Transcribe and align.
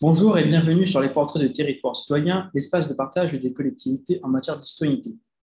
Bonjour 0.00 0.36
et 0.36 0.44
bienvenue 0.44 0.86
sur 0.86 1.00
les 1.00 1.08
portraits 1.08 1.40
de 1.40 1.46
territoire 1.46 1.94
citoyen, 1.94 2.50
l'espace 2.52 2.88
de 2.88 2.94
partage 2.94 3.32
des 3.32 3.52
collectivités 3.52 4.18
en 4.24 4.28
matière 4.28 4.58
de 4.58 4.64
citoyenneté. 4.64 5.14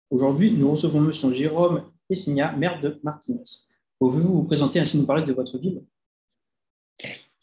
Aujourd'hui, 0.09 0.51
nous 0.51 0.69
recevons 0.69 0.99
M. 1.05 1.31
Jérôme 1.31 1.83
Essigna, 2.09 2.51
maire 2.51 2.81
de 2.81 2.99
Martinez. 3.01 3.43
Pouvez-vous 3.97 4.33
vous 4.33 4.43
présenter 4.43 4.81
ainsi 4.81 4.99
nous 4.99 5.05
parler 5.05 5.23
de 5.23 5.31
votre 5.31 5.57
ville? 5.57 5.85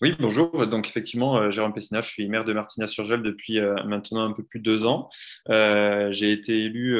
Oui, 0.02 0.16
bonjour. 0.18 0.66
Donc, 0.66 0.88
effectivement, 0.88 1.36
euh, 1.36 1.50
Jérôme 1.50 1.72
Pessina, 1.72 2.00
je 2.00 2.08
suis 2.08 2.28
maire 2.28 2.44
de 2.44 2.52
Martinez-sur-Gel 2.52 3.22
depuis 3.22 3.60
euh, 3.60 3.76
maintenant 3.84 4.24
un 4.24 4.32
peu 4.32 4.42
plus 4.42 4.58
de 4.58 4.64
deux 4.64 4.84
ans. 4.84 5.08
Euh, 5.48 6.10
j'ai 6.10 6.32
été 6.32 6.64
élu 6.64 6.98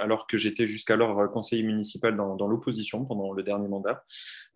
alors 0.00 0.26
que 0.26 0.38
j'étais 0.38 0.66
jusqu'alors 0.66 1.30
conseiller 1.30 1.62
municipal 1.62 2.16
dans, 2.16 2.48
l'opposition 2.48 3.04
pendant 3.04 3.34
le 3.34 3.42
dernier 3.42 3.68
mandat. 3.68 4.02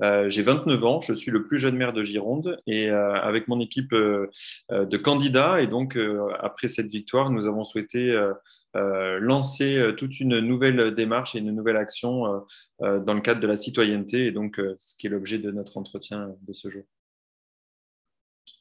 j'ai 0.00 0.42
29 0.42 0.84
ans, 0.86 1.00
je 1.02 1.12
suis 1.12 1.30
le 1.30 1.44
plus 1.44 1.58
jeune 1.58 1.76
maire 1.76 1.92
de 1.92 2.02
Gironde 2.02 2.58
et 2.66 2.88
avec 2.88 3.48
mon 3.48 3.60
équipe 3.60 3.92
de 3.92 4.96
candidats, 4.96 5.60
et 5.60 5.66
donc 5.66 5.98
après 6.40 6.68
cette 6.68 6.90
victoire, 6.90 7.30
nous 7.30 7.46
avons 7.46 7.64
souhaité 7.64 8.18
lancer 8.74 9.94
toute 9.96 10.18
une 10.20 10.38
nouvelle 10.40 10.94
démarche 10.94 11.34
et 11.34 11.38
une 11.38 11.54
nouvelle 11.54 11.76
action 11.76 12.42
dans 12.80 13.14
le 13.14 13.20
cadre 13.20 13.40
de 13.40 13.46
la 13.46 13.56
citoyenneté, 13.56 14.26
et 14.26 14.32
donc 14.32 14.60
ce 14.78 14.96
qui 14.96 15.06
est 15.06 15.10
l'objet 15.10 15.38
de 15.38 15.50
notre 15.50 15.76
entretien 15.76 16.34
de 16.46 16.52
ce 16.52 16.70
jour. 16.70 16.84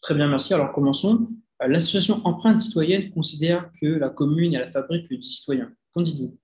Très 0.05 0.14
bien, 0.14 0.27
merci. 0.27 0.54
Alors 0.54 0.72
commençons. 0.72 1.30
L'association 1.59 2.22
Empreinte 2.26 2.62
citoyenne 2.62 3.09
considère 3.09 3.72
que 3.82 3.88
la 3.88 4.09
commune 4.09 4.54
est 4.54 4.59
la 4.59 4.70
fabrique 4.70 5.09
du 5.09 5.23
citoyen. 5.23 5.72
Qu'en 5.91 6.04
dites-vous? 6.04 6.38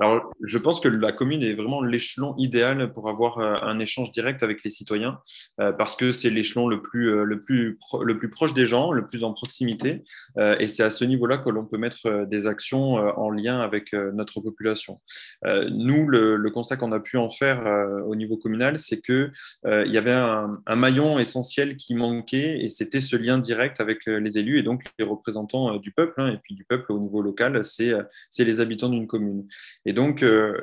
Alors, 0.00 0.32
je 0.42 0.56
pense 0.56 0.80
que 0.80 0.88
la 0.88 1.12
commune 1.12 1.42
est 1.42 1.52
vraiment 1.52 1.82
l'échelon 1.82 2.34
idéal 2.38 2.90
pour 2.92 3.10
avoir 3.10 3.38
euh, 3.38 3.56
un 3.60 3.78
échange 3.78 4.10
direct 4.12 4.42
avec 4.42 4.64
les 4.64 4.70
citoyens, 4.70 5.20
euh, 5.60 5.72
parce 5.72 5.94
que 5.94 6.10
c'est 6.10 6.30
l'échelon 6.30 6.68
le 6.68 6.80
plus, 6.80 7.10
euh, 7.10 7.24
le, 7.24 7.38
plus 7.38 7.78
le 8.02 8.18
plus 8.18 8.30
proche 8.30 8.54
des 8.54 8.66
gens, 8.66 8.92
le 8.92 9.06
plus 9.06 9.24
en 9.24 9.34
proximité, 9.34 10.02
et 10.38 10.68
c'est 10.68 10.82
à 10.82 10.90
ce 10.90 11.04
niveau-là 11.04 11.38
que 11.38 11.50
l'on 11.50 11.66
peut 11.66 11.76
mettre 11.76 12.24
des 12.24 12.46
actions 12.46 12.94
en 12.94 13.30
lien 13.30 13.60
avec 13.60 13.92
notre 13.92 14.40
population. 14.40 15.00
Nous, 15.44 16.06
le, 16.06 16.50
constat 16.50 16.76
qu'on 16.76 16.92
a 16.92 17.00
pu 17.00 17.16
en 17.16 17.30
faire 17.30 17.62
au 18.06 18.14
niveau 18.16 18.36
communal, 18.36 18.78
c'est 18.78 19.00
qu'il 19.00 19.32
il 19.64 19.92
y 19.92 19.98
avait 19.98 20.12
un, 20.12 20.60
maillon 20.76 21.18
essentiel 21.18 21.76
qui 21.76 21.94
manquait, 21.94 22.64
et 22.64 22.68
c'était 22.68 23.00
ce 23.00 23.16
lien 23.16 23.38
direct 23.38 23.80
avec 23.80 24.06
les 24.06 24.38
élus 24.38 24.58
et 24.58 24.62
donc 24.62 24.84
les 24.98 25.04
représentants 25.04 25.76
du 25.76 25.90
peuple, 25.92 26.20
hein, 26.20 26.28
et 26.28 26.38
puis 26.38 26.54
du 26.54 26.64
peuple 26.64 26.92
au 26.92 26.98
niveau 26.98 27.22
local, 27.22 27.62
c'est 27.64 27.94
les 28.38 28.60
habitants 28.60 28.88
d'une 28.88 29.06
commune. 29.06 29.46
Donc, 29.92 30.22
euh, 30.22 30.56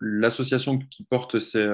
l'association 0.00 0.78
qui 0.78 1.04
porte 1.04 1.38
ces, 1.38 1.66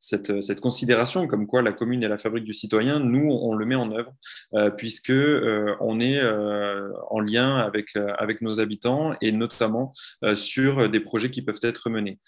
cette, 0.00 0.42
cette, 0.42 0.60
considération 0.60 1.26
comme 1.26 1.46
quoi 1.46 1.62
la 1.62 1.72
commune 1.72 2.02
est 2.02 2.08
la 2.08 2.18
fabrique 2.18 2.44
du 2.44 2.52
citoyen, 2.52 2.98
nous, 2.98 3.30
on 3.30 3.54
le 3.54 3.66
met 3.66 3.74
en 3.74 3.90
œuvre 3.92 4.12
euh, 4.54 4.70
puisque 4.70 5.10
euh, 5.10 5.74
on 5.80 6.00
est 6.00 6.20
euh, 6.20 6.92
en 7.10 7.20
lien 7.20 7.56
avec, 7.56 7.96
euh, 7.96 8.12
nos 8.40 8.58
habitants 8.58 9.14
et 9.20 9.30
notamment 9.30 9.92
euh, 10.24 10.34
sur 10.34 10.88
des 10.90 11.00
projets 11.00 11.30
qui 11.30 11.42
peuvent 11.42 11.60
être 11.62 11.88
menés. 11.88 12.18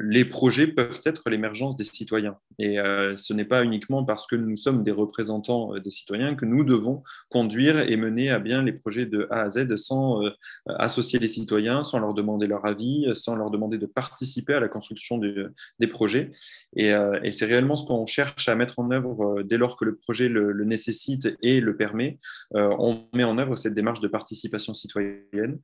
les 0.00 0.24
projets 0.24 0.66
peuvent 0.66 1.00
être 1.04 1.28
l'émergence 1.28 1.76
des 1.76 1.84
citoyens 1.84 2.36
et 2.58 2.76
ce 3.16 3.34
n'est 3.34 3.44
pas 3.44 3.62
uniquement 3.62 4.04
parce 4.04 4.26
que 4.26 4.36
nous 4.36 4.56
sommes 4.56 4.82
des 4.84 4.90
représentants 4.90 5.74
des 5.78 5.90
citoyens 5.90 6.34
que 6.34 6.46
nous 6.46 6.64
devons 6.64 7.02
conduire 7.28 7.78
et 7.78 7.96
mener 7.96 8.30
à 8.30 8.38
bien 8.38 8.62
les 8.62 8.72
projets 8.72 9.06
de 9.06 9.26
A 9.30 9.42
à 9.42 9.50
Z 9.50 9.76
sans 9.76 10.22
associer 10.66 11.18
les 11.18 11.28
citoyens, 11.28 11.82
sans 11.82 11.98
leur 11.98 12.14
demander 12.14 12.46
leur 12.46 12.64
avis, 12.64 13.10
sans 13.14 13.36
leur 13.36 13.50
demander 13.50 13.78
de 13.78 13.86
participer 13.86 14.54
à 14.54 14.60
la 14.60 14.68
construction 14.68 15.18
des 15.18 15.86
projets. 15.86 16.30
Euh, 16.78 17.20
et, 17.22 17.30
c'est 17.30 17.46
réellement 17.46 17.76
ce 17.76 17.86
qu'on 17.86 18.06
cherche 18.06 18.48
à 18.48 18.54
mettre 18.54 18.78
en 18.78 18.90
œuvre 18.90 19.38
euh, 19.38 19.42
dès 19.44 19.58
lors 19.58 19.76
que 19.76 19.84
le 19.84 19.96
projet 19.96 20.28
le, 20.28 20.52
nécessite 20.64 21.28
et 21.42 21.60
le 21.60 21.76
permet. 21.76 22.18
Euh, 22.54 22.74
on 22.78 23.04
met 23.14 23.24
en 23.24 23.38
œuvre 23.38 23.56
cette 23.56 23.74
démarche 23.74 24.00
de 24.00 24.08
participation 24.08 24.72
citoyenne 24.74 25.58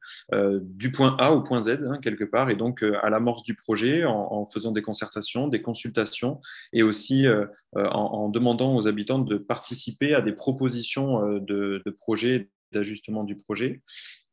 du 0.62 0.92
point 0.92 1.16
A 1.19 1.32
au 1.32 1.42
point 1.42 1.62
Z, 1.62 1.81
hein, 1.87 1.98
quelque 2.03 2.25
part, 2.25 2.50
et 2.50 2.56
donc 2.56 2.82
à 2.82 3.10
l'amorce 3.10 3.42
du 3.42 3.54
projet 3.54 4.04
en, 4.04 4.47
faisant 4.47 4.72
des 4.72 4.82
concertations, 4.82 5.48
des 5.48 5.62
consultations 5.62 6.41
et 6.72 6.82
aussi 6.82 7.26
en, 7.75 8.28
demandant 8.28 8.76
aux 8.76 8.87
habitants 8.87 9.19
de 9.19 9.37
participer 9.37 10.14
à 10.14 10.20
des 10.20 10.32
propositions 10.32 11.38
de, 11.38 11.82
projets 12.00 12.50
d'ajustement 12.72 13.25
du 13.25 13.37
projet. 13.37 13.82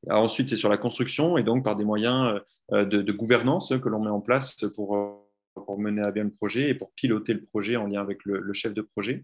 ensuite, 0.09 0.49
c'est 0.49 0.57
sur 0.57 0.69
la 0.69 0.77
construction 0.77 1.37
et 1.37 1.43
donc 1.43 1.63
par 1.63 1.75
des 1.75 1.85
moyens 1.85 2.39
de, 2.71 2.83
de 2.83 3.11
gouvernance 3.11 3.73
que 3.81 3.89
l'on 3.89 4.03
met 4.03 4.11
en 4.11 4.21
place 4.21 4.55
pour 4.75 5.26
pour 5.65 5.79
mener 5.79 6.01
à 6.01 6.11
bien 6.11 6.23
le 6.23 6.29
projet 6.29 6.69
et 6.69 6.73
pour 6.73 6.91
piloter 6.91 7.33
le 7.33 7.41
projet 7.41 7.75
en 7.75 7.87
lien 7.87 8.01
avec 8.01 8.25
le, 8.25 8.53
chef 8.53 8.73
de 8.73 8.81
projet, 8.81 9.23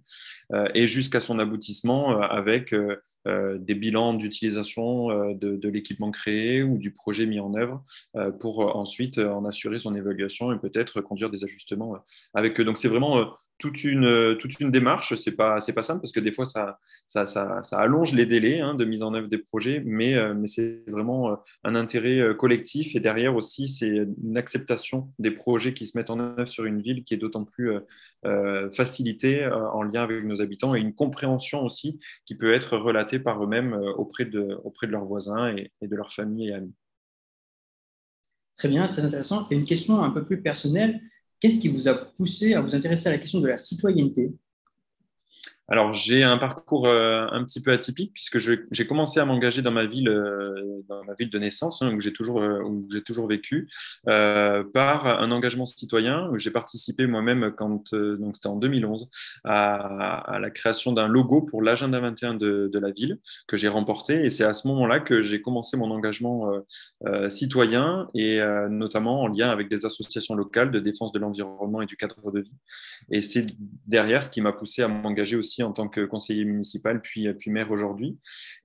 euh, 0.51 0.67
et 0.73 0.87
jusqu'à 0.87 1.19
son 1.19 1.39
aboutissement 1.39 2.11
euh, 2.11 2.21
avec 2.21 2.73
euh, 2.73 2.97
des 3.25 3.75
bilans 3.75 4.13
d'utilisation 4.13 5.33
de, 5.33 5.55
de 5.55 5.69
l'équipement 5.69 6.11
créé 6.11 6.63
ou 6.63 6.77
du 6.77 6.91
projet 6.91 7.25
mis 7.25 7.39
en 7.39 7.53
œuvre 7.55 7.83
pour 8.39 8.75
ensuite 8.75 9.17
en 9.17 9.45
assurer 9.45 9.79
son 9.79 9.95
évaluation 9.95 10.51
et 10.51 10.59
peut-être 10.59 11.01
conduire 11.01 11.29
des 11.29 11.43
ajustements 11.43 11.95
avec 12.33 12.59
eux. 12.59 12.65
Donc 12.65 12.77
c'est 12.77 12.89
vraiment 12.89 13.33
toute 13.63 13.85
une, 13.85 14.37
toute 14.39 14.59
une 14.59 14.71
démarche. 14.71 15.15
Ce 15.15 15.29
n'est 15.29 15.35
pas, 15.37 15.57
pas 15.73 15.81
simple 15.81 16.01
parce 16.01 16.11
que 16.11 16.19
des 16.19 16.33
fois, 16.33 16.45
ça, 16.45 16.79
ça, 17.05 17.25
ça, 17.25 17.77
allonge 17.77 18.13
les 18.13 18.25
délais 18.25 18.59
hein, 18.59 18.73
de 18.75 18.83
mise 18.83 19.03
en 19.03 19.13
œuvre 19.13 19.29
des 19.29 19.37
projets, 19.37 19.81
mais, 19.85 20.15
euh, 20.15 20.33
mais 20.33 20.47
c'est 20.47 20.83
vraiment 20.89 21.31
euh, 21.31 21.35
un 21.63 21.75
intérêt 21.75 22.19
euh, 22.19 22.33
collectif. 22.33 22.93
Et 22.95 22.99
derrière 22.99 23.35
aussi, 23.35 23.69
c'est 23.69 24.05
une 24.21 24.37
acceptation 24.37 25.13
des 25.17 25.31
projets 25.31 25.73
qui 25.73 25.85
se 25.85 25.97
mettent 25.97 26.09
en 26.09 26.19
œuvre 26.19 26.45
sur 26.45 26.65
une 26.65 26.81
ville 26.81 27.05
qui 27.05 27.13
est 27.13 27.17
d'autant 27.17 27.45
plus 27.45 27.71
euh, 28.25 28.69
facilitée 28.71 29.45
en 29.47 29.83
lien 29.83 30.03
avec 30.03 30.23
nos 30.23 30.41
habitants 30.41 30.75
et 30.75 30.79
une 30.79 30.93
compréhension 30.93 31.63
aussi 31.63 31.99
qui 32.25 32.35
peut 32.35 32.53
être 32.53 32.77
relatée 32.77 33.19
par 33.19 33.43
eux-mêmes 33.43 33.73
auprès 33.97 34.25
de, 34.25 34.59
auprès 34.63 34.87
de 34.87 34.91
leurs 34.91 35.05
voisins 35.05 35.55
et, 35.55 35.71
et 35.81 35.87
de 35.87 35.95
leurs 35.95 36.11
familles 36.11 36.49
et 36.49 36.53
amis. 36.53 36.73
Très 38.57 38.67
bien, 38.67 38.87
très 38.87 39.03
intéressant. 39.03 39.47
Et 39.49 39.55
une 39.55 39.65
question 39.65 40.01
un 40.03 40.11
peu 40.11 40.23
plus 40.23 40.41
personnelle. 40.41 41.01
Qu'est-ce 41.39 41.59
qui 41.59 41.69
vous 41.69 41.87
a 41.87 41.93
poussé 41.93 42.53
à 42.53 42.61
vous 42.61 42.75
intéresser 42.75 43.09
à 43.09 43.11
la 43.11 43.17
question 43.17 43.39
de 43.39 43.47
la 43.47 43.57
citoyenneté? 43.57 44.31
Alors, 45.69 45.93
j'ai 45.93 46.23
un 46.23 46.37
parcours 46.37 46.87
euh, 46.87 47.25
un 47.31 47.43
petit 47.45 47.61
peu 47.61 47.71
atypique 47.71 48.11
puisque 48.13 48.37
j'ai 48.37 48.87
commencé 48.87 49.21
à 49.21 49.25
m'engager 49.25 49.61
dans 49.61 49.71
ma 49.71 49.85
ville, 49.85 50.09
euh, 50.09 50.81
dans 50.89 51.03
ma 51.05 51.13
ville 51.13 51.29
de 51.29 51.39
naissance, 51.39 51.81
hein, 51.81 51.93
où 51.93 52.01
j'ai 52.01 52.11
toujours, 52.11 52.41
euh, 52.41 52.61
j'ai 52.91 53.01
toujours 53.01 53.27
vécu, 53.27 53.69
par 54.05 55.07
un 55.07 55.31
engagement 55.31 55.65
citoyen. 55.65 56.29
J'ai 56.35 56.51
participé 56.51 57.07
moi-même 57.07 57.53
quand, 57.57 57.93
donc 57.93 58.35
c'était 58.35 58.47
en 58.47 58.57
2011, 58.57 59.09
à, 59.45 60.37
la 60.39 60.49
création 60.49 60.91
d'un 60.91 61.07
logo 61.07 61.41
pour 61.41 61.61
l'agenda 61.61 61.99
21 61.99 62.33
de, 62.33 62.69
de, 62.71 62.79
la 62.79 62.91
ville 62.91 63.19
que 63.47 63.55
j'ai 63.55 63.69
remporté. 63.69 64.25
Et 64.25 64.29
c'est 64.29 64.43
à 64.43 64.53
ce 64.53 64.67
moment-là 64.67 64.99
que 64.99 65.21
j'ai 65.21 65.41
commencé 65.41 65.77
mon 65.77 65.91
engagement 65.91 66.51
citoyen 67.29 68.09
et 68.13 68.39
notamment 68.69 69.21
en 69.21 69.27
lien 69.27 69.49
avec 69.49 69.69
des 69.69 69.85
associations 69.85 70.35
locales 70.35 70.71
de 70.71 70.79
défense 70.79 71.11
de 71.13 71.19
l'environnement 71.19 71.81
et 71.81 71.85
du 71.85 71.95
cadre 71.95 72.31
de 72.31 72.41
vie. 72.41 72.57
Et 73.11 73.21
c'est 73.21 73.45
derrière 73.87 74.23
ce 74.23 74.29
qui 74.29 74.41
m'a 74.41 74.51
poussé 74.51 74.81
à 74.81 74.87
m'engager 74.87 75.37
aussi 75.37 75.52
en 75.61 75.73
tant 75.73 75.87
que 75.87 76.05
conseiller 76.05 76.45
municipal, 76.45 77.01
puis, 77.01 77.31
puis 77.35 77.51
maire 77.51 77.69
aujourd'hui. 77.69 78.17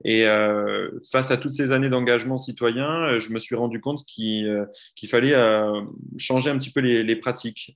Et 0.05 0.27
euh, 0.27 0.89
face 1.11 1.31
à 1.31 1.37
toutes 1.37 1.53
ces 1.53 1.71
années 1.71 1.89
d'engagement 1.89 2.37
citoyen, 2.37 3.09
euh, 3.09 3.19
je 3.19 3.31
me 3.33 3.39
suis 3.39 3.55
rendu 3.55 3.81
compte 3.81 4.05
qu'il 4.05 4.47
euh, 4.47 4.65
fallait 5.07 5.35
changer 6.17 6.49
un 6.49 6.57
petit 6.57 6.71
peu 6.71 6.79
les, 6.79 7.15
pratiques. 7.15 7.73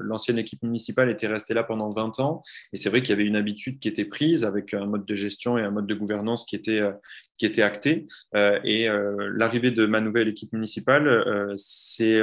L'ancienne 0.00 0.38
équipe 0.38 0.62
municipale 0.62 1.10
était 1.10 1.26
restée 1.26 1.54
là 1.54 1.62
pendant 1.62 1.90
20 1.90 2.18
ans, 2.20 2.42
et 2.72 2.76
c'est 2.76 2.88
vrai 2.88 3.00
qu'il 3.02 3.10
y 3.10 3.12
avait 3.12 3.24
une 3.24 3.36
habitude 3.36 3.78
qui 3.78 3.88
était 3.88 4.04
prise 4.04 4.44
avec 4.44 4.74
un 4.74 4.86
mode 4.86 5.06
de 5.06 5.14
gestion 5.14 5.56
et 5.58 5.62
un 5.62 5.70
mode 5.70 5.86
de 5.86 5.94
gouvernance 5.94 6.44
qui 6.44 6.56
était, 6.56 6.82
qui 7.38 7.46
était 7.46 7.62
acté. 7.62 8.06
et 8.34 8.88
l'arrivée 9.36 9.70
de 9.70 9.86
ma 9.86 10.00
nouvelle 10.00 10.28
équipe 10.28 10.52
municipale 10.52 11.54
s'est 11.56 12.20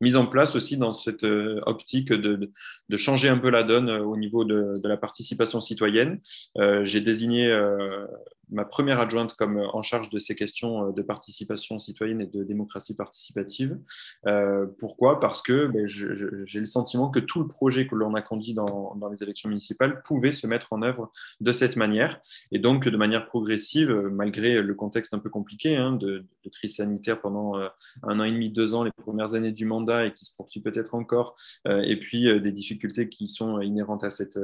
mise 0.00 0.16
en 0.16 0.26
place 0.26 0.56
aussi 0.56 0.76
dans 0.76 0.94
cette 0.94 1.24
optique 1.66 2.12
de, 2.12 2.50
de, 2.88 2.96
changer 2.96 3.28
un 3.28 3.38
peu 3.38 3.50
la 3.50 3.62
donne 3.62 3.90
au 3.90 4.16
niveau 4.16 4.44
de, 4.44 4.72
de 4.82 4.88
la 4.88 4.96
partie 4.96 5.21
participation 5.22 5.60
citoyenne. 5.60 6.18
Euh, 6.58 6.84
j'ai 6.84 7.00
désigné 7.00 7.46
euh, 7.46 8.06
ma 8.50 8.64
première 8.64 9.00
adjointe 9.00 9.34
comme 9.34 9.58
euh, 9.58 9.66
en 9.72 9.82
charge 9.82 10.10
de 10.10 10.18
ces 10.18 10.34
questions 10.34 10.88
euh, 10.88 10.92
de 10.92 11.02
participation 11.02 11.78
citoyenne 11.78 12.20
et 12.20 12.26
de 12.26 12.44
démocratie 12.44 12.94
participative. 12.94 13.78
Euh, 14.26 14.66
pourquoi? 14.78 15.20
Parce 15.20 15.42
que 15.42 15.66
ben, 15.66 15.86
j'ai 15.86 16.58
le 16.58 16.64
sentiment 16.64 17.10
que 17.10 17.20
tout 17.20 17.40
le 17.40 17.48
projet 17.48 17.86
que 17.86 17.94
l'on 17.94 18.14
a 18.14 18.22
conduit 18.22 18.54
dans, 18.54 18.98
les 19.10 19.22
élections 19.22 19.48
municipales 19.48 20.02
pouvait 20.02 20.32
se 20.32 20.46
mettre 20.46 20.72
en 20.72 20.82
œuvre 20.82 21.10
de 21.40 21.52
cette 21.52 21.76
manière 21.76 22.20
et 22.50 22.58
donc 22.58 22.88
de 22.88 22.96
manière 22.96 23.26
progressive, 23.26 23.90
malgré 23.90 24.62
le 24.62 24.74
contexte 24.74 25.12
un 25.14 25.18
peu 25.18 25.28
compliqué 25.28 25.76
hein, 25.76 25.92
de, 25.92 26.24
crise 26.52 26.76
sanitaire 26.76 27.20
pendant 27.20 27.54
un 28.02 28.20
an 28.20 28.24
et 28.24 28.32
demi, 28.32 28.50
deux 28.50 28.74
ans, 28.74 28.84
les 28.84 28.92
premières 28.92 29.34
années 29.34 29.52
du 29.52 29.64
mandat 29.64 30.06
et 30.06 30.12
qui 30.12 30.24
se 30.24 30.34
poursuit 30.34 30.60
peut-être 30.60 30.94
encore, 30.94 31.34
et 31.66 31.98
puis 31.98 32.40
des 32.40 32.52
difficultés 32.52 33.08
qui 33.08 33.28
sont 33.28 33.60
inhérentes 33.60 34.04
à 34.04 34.10
cette 34.10 34.38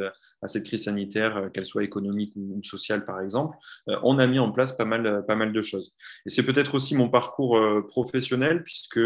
crise 0.65 0.85
sanitaire, 0.85 1.51
qu'elle 1.53 1.67
soit 1.67 1.85
économique 1.85 2.33
ou 2.37 2.61
sociale 2.63 3.05
par 3.05 3.21
exemple. 3.21 3.57
On 4.03 4.19
a 4.19 4.27
mis 4.27 4.39
en 4.39 4.51
place 4.51 4.77
pas 4.77 4.85
mal, 4.85 5.25
pas 5.27 5.35
mal 5.35 5.53
de 5.53 5.63
choses. 5.63 5.95
Et 6.27 6.31
c'est 6.31 6.45
peut-être 6.45 6.75
aussi 6.75 6.97
mon 6.97 7.09
parcours 7.09 7.59
professionnel, 7.89 8.63
puisque 8.63 9.01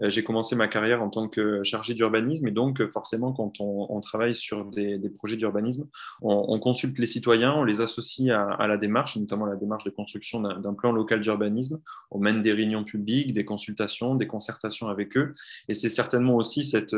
j'ai 0.00 0.24
commencé 0.24 0.56
ma 0.56 0.68
carrière 0.68 1.02
en 1.02 1.10
tant 1.10 1.28
que 1.28 1.62
chargé 1.62 1.94
d'urbanisme. 1.94 2.46
Et 2.46 2.50
donc, 2.50 2.82
forcément, 2.92 3.32
quand 3.32 3.60
on, 3.60 4.00
travaille 4.00 4.34
sur 4.34 4.64
des, 4.66 4.98
projets 5.16 5.36
d'urbanisme, 5.36 5.88
on, 6.20 6.58
consulte 6.58 6.98
les 6.98 7.06
citoyens, 7.06 7.52
on 7.54 7.64
les 7.64 7.80
associe 7.80 8.30
à, 8.30 8.66
la 8.66 8.76
démarche, 8.76 9.16
notamment 9.16 9.46
la 9.46 9.56
démarche 9.56 9.84
de 9.84 9.90
construction 9.90 10.40
d'un 10.40 10.74
plan 10.74 10.92
local 10.92 11.20
d'urbanisme. 11.20 11.80
On 12.10 12.18
mène 12.18 12.42
des 12.42 12.52
réunions 12.52 12.84
publiques, 12.84 13.32
des 13.34 13.44
consultations, 13.44 14.14
des 14.14 14.26
concertations 14.26 14.88
avec 14.88 15.16
eux. 15.16 15.32
Et 15.68 15.74
c'est 15.74 15.88
certainement 15.88 16.36
aussi 16.36 16.64
cette, 16.64 16.94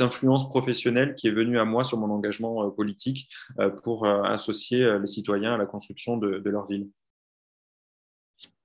influence 0.00 0.48
professionnelle 0.48 1.14
qui 1.14 1.28
est 1.28 1.32
venue 1.32 1.58
à 1.58 1.64
moi 1.64 1.84
sur 1.84 1.98
mon 1.98 2.10
engagement 2.10 2.64
euh, 2.64 2.70
politique 2.70 3.28
euh, 3.58 3.70
pour 3.70 4.06
euh, 4.06 4.22
associer 4.22 4.98
les 5.00 5.06
citoyens 5.06 5.54
à 5.54 5.56
la 5.56 5.66
construction 5.66 6.16
de, 6.16 6.42
leur 6.44 6.57
ville. 6.66 6.90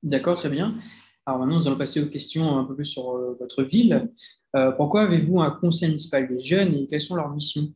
D'accord, 0.02 0.38
très 0.38 0.50
bien. 0.50 0.78
Alors 1.26 1.40
maintenant, 1.40 1.60
nous 1.60 1.68
allons 1.68 1.78
passer 1.78 2.04
aux 2.04 2.10
questions 2.10 2.58
un 2.58 2.66
peu 2.66 2.76
plus 2.76 2.86
sur 2.86 3.18
votre 3.40 3.64
ville. 3.64 4.12
pourquoi 4.78 5.04
avez-vous 5.04 5.42
un 5.42 5.52
conseil 5.52 5.90
municipal 5.90 6.28
des 6.28 6.40
jeunes 6.40 6.74
et 6.76 6.88
quelles 6.88 7.02
sont 7.02 7.16
leurs 7.16 7.30
missions? 7.30 7.74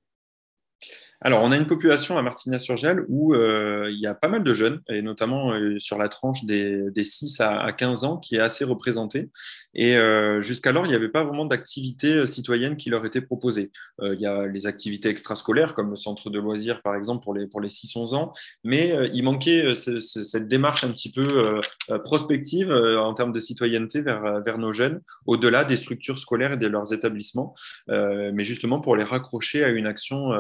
Alors, 1.22 1.42
on 1.42 1.52
a 1.52 1.58
une 1.58 1.66
population 1.66 2.18
à 2.18 2.22
Martignas-sur-Gel 2.22 3.04
où 3.08 3.34
euh, 3.34 3.90
il 3.90 4.00
y 4.00 4.06
a 4.06 4.14
pas 4.14 4.28
mal 4.28 4.44
de 4.44 4.54
jeunes, 4.54 4.82
et 4.88 5.02
notamment 5.02 5.52
euh, 5.52 5.80
sur 5.80 5.98
la 5.98 6.10
tranche 6.10 6.46
des, 6.46 6.92
6 7.04 7.42
à, 7.42 7.72
15 7.72 8.04
ans, 8.04 8.18
qui 8.18 8.36
est 8.36 8.40
assez 8.40 8.64
représentée. 8.64 9.30
Et 9.74 9.98
euh, 9.98 10.42
jusqu'alors, 10.42 10.86
il 10.86 10.90
n'y 10.90 10.96
avait 10.96 11.10
pas 11.10 11.24
vraiment 11.24 11.46
d'activité 11.46 12.28
citoyenne 12.28 12.78
qui 12.78 12.92
leur 12.92 13.04
était 13.06 13.22
proposée. 13.22 13.72
il 14.04 14.20
y 14.20 14.28
a 14.28 14.46
les 14.46 14.68
activités 14.68 15.10
extrascolaires, 15.10 15.74
comme 15.74 15.90
le 15.90 15.96
centre 15.96 16.30
de 16.30 16.40
loisirs, 16.40 16.82
par 16.84 16.96
exemple, 16.96 17.24
pour 17.24 17.34
les, 17.34 17.48
pour 17.48 17.62
les 17.62 17.70
6-11 17.70 18.16
ans, 18.16 18.32
mais 18.64 18.96
il 19.14 19.24
manquait 19.24 19.74
cette 19.76 20.48
démarche 20.48 20.84
un 20.84 20.92
petit 20.92 21.12
peu 21.12 21.60
prospective 22.04 22.72
en 22.72 23.14
termes 23.14 23.32
de 23.32 23.40
citoyenneté 23.40 24.02
vers, 24.02 24.42
vers 24.42 24.58
nos 24.58 24.72
jeunes, 24.72 25.02
au-delà 25.26 25.64
des 25.64 25.78
structures 25.78 26.20
scolaires 26.20 26.54
et 26.54 26.58
de 26.58 26.68
leurs 26.68 26.94
établissements, 26.94 27.56
mais 27.88 28.44
justement 28.44 28.80
pour 28.80 28.96
les 28.96 29.04
raccrocher 29.04 29.64
à 29.64 29.70
une 29.70 29.88
action 29.88 30.32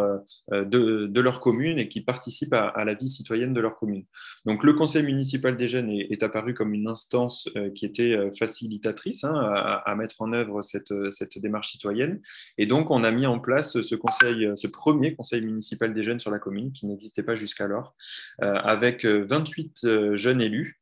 de, 0.68 1.22
leur 1.22 1.40
commune 1.40 1.80
et 1.80 1.90
qui 1.90 2.02
participent 2.02 2.54
à, 2.54 2.84
la 2.86 2.94
vie 2.94 3.10
citoyenne 3.10 3.54
de 3.54 3.60
leur 3.60 3.76
commune. 3.78 4.06
Donc 4.46 4.64
le 4.64 4.74
conseil 4.74 5.04
municipal 5.04 5.58
des 5.58 5.68
jeunes 5.68 5.90
est, 5.90 6.24
apparu 6.24 6.54
comme 6.54 6.74
une 6.74 6.88
instance 6.88 7.50
euh, 7.56 7.70
qui 7.70 7.86
était 7.86 8.14
euh, 8.14 8.32
facilitatrice 8.32 9.24
hein, 9.24 9.34
à, 9.34 9.96
mettre 9.96 10.22
en 10.22 10.34
œuvre 10.34 10.62
cette, 10.62 10.94
cette, 11.12 11.38
démarche 11.38 11.72
citoyenne. 11.72 12.22
Et 12.58 12.66
donc 12.66 12.92
on 12.92 13.04
a 13.04 13.12
mis 13.12 13.26
en 13.26 13.40
place 13.40 13.82
ce 13.82 13.96
conseil, 13.96 14.50
ce 14.56 14.68
premier 14.68 15.16
conseil 15.16 15.42
municipal 15.42 15.94
des 15.94 16.04
jeunes 16.04 16.20
sur 16.20 16.32
la 16.32 16.40
commune 16.40 16.72
qui 16.72 16.86
n'existait 16.86 17.24
pas 17.24 17.36
jusqu'alors, 17.36 17.96
euh, 18.42 18.56
avec 18.56 19.06
28 19.06 20.16
jeunes 20.16 20.42
élus 20.42 20.80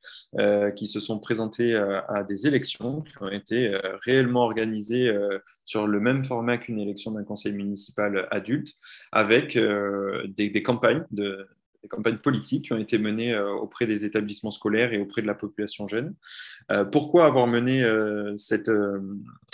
qui 0.76 0.88
se 0.88 1.00
sont 1.00 1.20
présentés 1.20 1.76
à 1.76 2.24
des 2.24 2.48
élections 2.48 3.02
qui 3.02 3.14
ont 3.22 3.30
été 3.30 3.78
réellement 4.04 4.44
organisées 4.44 5.12
sur 5.66 5.88
le 5.88 6.00
même 6.00 6.24
format 6.24 6.58
qu'une 6.58 6.80
élection 6.80 7.12
d'un 7.12 7.24
conseil 7.24 7.54
municipal 7.54 8.28
adulte, 8.32 8.74
avec 9.12 9.56
euh, 9.56 9.75
des, 10.28 10.50
des, 10.50 10.64
campagnes 10.64 11.04
de, 11.12 11.48
campagnes 11.88 12.18
politiques 12.18 12.66
qui 12.66 12.74
ont 12.74 12.78
été 12.78 12.98
menées 12.98 13.34
euh, 13.34 13.52
auprès 13.54 13.86
des 13.86 14.06
établissements 14.06 14.52
scolaires 14.52 14.94
et 14.94 15.00
auprès 15.00 15.22
de 15.22 15.28
la 15.28 15.34
population 15.34 15.88
jeune. 15.88 16.14
Euh, 16.72 16.86
pourquoi 16.86 17.26
avoir 17.26 17.48
mené 17.48 17.84
euh, 17.84 18.34
cette, 18.38 18.72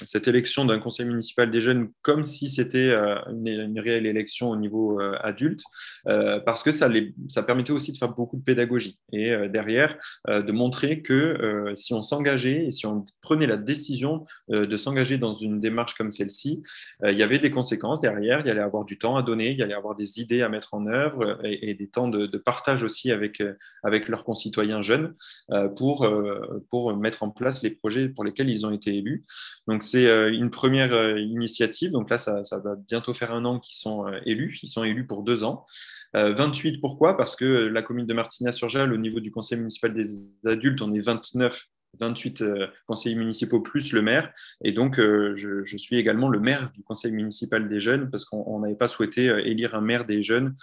cette 0.03 0.27
élection 0.27 0.65
d'un 0.65 0.79
conseil 0.79 1.05
municipal 1.05 1.49
des 1.51 1.61
jeunes 1.61 1.89
comme 2.01 2.23
si 2.23 2.49
c'était 2.49 2.91
une, 2.91 3.79
réelle 3.79 4.05
élection 4.05 4.49
au 4.49 4.55
niveau 4.55 4.99
adulte? 4.99 5.61
Parce 6.05 6.63
que 6.63 6.71
ça, 6.71 6.87
les, 6.87 7.13
ça 7.27 7.43
permettait 7.43 7.71
aussi 7.71 7.91
de 7.91 7.97
faire 7.97 8.13
beaucoup 8.13 8.37
de 8.37 8.43
pédagogie 8.43 8.99
et 9.11 9.49
derrière 9.49 9.97
de 10.27 10.51
montrer 10.51 11.01
que 11.01 11.71
si 11.75 11.93
on 11.93 12.01
s'engageait 12.01 12.65
et 12.65 12.71
si 12.71 12.85
on 12.85 13.05
prenait 13.21 13.47
la 13.47 13.57
décision 13.57 14.23
de 14.49 14.77
s'engager 14.77 15.17
dans 15.17 15.33
une 15.33 15.59
démarche 15.59 15.95
comme 15.95 16.11
celle-ci, 16.11 16.61
il 17.03 17.17
y 17.17 17.23
avait 17.23 17.39
des 17.39 17.51
conséquences 17.51 17.99
derrière, 17.99 18.39
il 18.41 18.47
y 18.47 18.49
allait 18.49 18.61
avoir 18.61 18.85
du 18.85 18.97
temps 18.97 19.15
à 19.15 19.23
donner, 19.23 19.51
il 19.51 19.57
y 19.57 19.63
allait 19.63 19.73
avoir 19.73 19.95
des 19.95 20.19
idées 20.19 20.41
à 20.41 20.49
mettre 20.49 20.73
en 20.73 20.85
œuvre 20.87 21.39
et 21.43 21.73
des 21.73 21.87
temps 21.87 22.07
de 22.07 22.20
de, 22.27 22.37
partage 22.37 22.83
aussi 22.83 23.11
avec, 23.11 23.41
euh, 23.41 23.53
avec 23.83 24.07
leurs 24.07 24.23
concitoyens 24.23 24.81
jeunes 24.81 25.13
euh, 25.51 25.67
pour, 25.67 26.05
euh, 26.05 26.65
pour 26.69 26.95
mettre 26.95 27.23
en 27.23 27.29
place 27.29 27.61
les 27.63 27.69
projets 27.69 28.09
pour 28.09 28.23
lesquels 28.23 28.49
ils 28.49 28.65
ont 28.65 28.71
été 28.71 28.95
élus. 28.95 29.23
Donc 29.67 29.83
c'est 29.83 30.05
une 30.31 30.49
première 30.49 31.17
initiative. 31.17 31.91
Donc 31.91 32.09
là, 32.09 32.17
ça, 32.17 32.41
va 32.63 32.75
bientôt 32.87 33.13
faire 33.13 33.33
un 33.33 33.45
an 33.45 33.59
qu'ils 33.59 33.77
sont 33.77 34.05
élus. 34.25 34.59
Ils 34.63 34.69
sont 34.69 34.83
élus 34.83 35.05
pour 35.05 35.23
deux 35.23 35.43
ans. 35.43 35.65
28, 36.13 36.79
pourquoi? 36.79 37.15
Parce 37.15 37.35
que 37.35 37.45
la 37.45 37.81
commune 37.81 38.05
de 38.05 38.13
Martina-sur-Jalles, 38.13 38.91
au 38.91 38.97
niveau 38.97 39.19
du 39.19 39.31
conseil 39.31 39.57
municipal 39.57 39.93
des 39.93 40.33
adultes, 40.45 40.81
on 40.81 40.93
est 40.93 40.99
29 40.99 41.67
28 41.99 42.41
euh, 42.41 42.67
conseillers 42.87 43.15
municipaux 43.15 43.59
plus 43.59 43.93
le 43.93 44.01
maire. 44.01 44.31
Et 44.63 44.71
donc, 44.71 44.99
euh, 44.99 45.35
je, 45.35 45.77
suis 45.77 45.95
également 45.95 46.29
le 46.29 46.39
maire 46.39 46.71
du 46.73 46.83
conseil 46.83 47.11
municipal 47.11 47.67
des 47.67 47.79
jeunes 47.79 48.09
parce 48.09 48.25
qu'on 48.25 48.59
n'avait 48.59 48.75
pas 48.75 48.87
souhaité 48.87 49.29
euh, 49.29 49.45
élire 49.45 49.75
un 49.75 49.81
maire 49.81 50.05
des 50.05 50.21
jeunes 50.21 50.55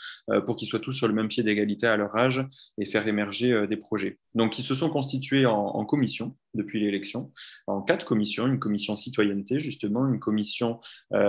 pour 0.46 0.56
qu'ils 0.56 0.68
soient 0.68 0.78
tous 0.78 0.92
sur 0.92 1.08
le 1.08 1.14
même 1.14 1.28
pied 1.28 1.42
d'égalité 1.42 1.86
à 1.86 1.96
leur 1.96 2.16
âge 2.16 2.44
et 2.78 2.84
faire 2.84 3.06
émerger 3.06 3.66
des 3.66 3.76
projets. 3.76 4.18
Donc, 4.34 4.58
ils 4.58 4.62
se 4.62 4.74
sont 4.74 4.90
constitués 4.90 5.46
en, 5.46 5.84
commission 5.84 6.36
depuis 6.54 6.80
l'élection, 6.80 7.32
en 7.66 7.82
quatre 7.82 8.04
commissions, 8.04 8.46
une 8.46 8.58
commission 8.58 8.94
citoyenneté, 8.94 9.58
justement, 9.58 10.06
une 10.06 10.20
commission 10.20 10.80